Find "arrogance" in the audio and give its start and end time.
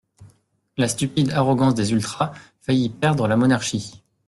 1.31-1.75